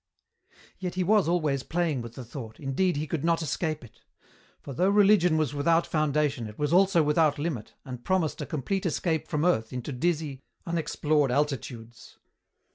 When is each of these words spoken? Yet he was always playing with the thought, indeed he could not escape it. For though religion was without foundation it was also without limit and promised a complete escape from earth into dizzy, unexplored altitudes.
Yet 0.79 0.95
he 0.95 1.03
was 1.03 1.27
always 1.27 1.61
playing 1.61 2.01
with 2.01 2.15
the 2.15 2.25
thought, 2.25 2.59
indeed 2.59 2.95
he 2.97 3.05
could 3.05 3.23
not 3.23 3.43
escape 3.43 3.85
it. 3.85 4.01
For 4.59 4.73
though 4.73 4.89
religion 4.89 5.37
was 5.37 5.53
without 5.53 5.85
foundation 5.85 6.47
it 6.47 6.57
was 6.57 6.73
also 6.73 7.03
without 7.03 7.37
limit 7.37 7.75
and 7.85 8.03
promised 8.03 8.41
a 8.41 8.47
complete 8.47 8.87
escape 8.87 9.27
from 9.27 9.45
earth 9.45 9.71
into 9.71 9.91
dizzy, 9.91 10.39
unexplored 10.65 11.29
altitudes. 11.29 12.17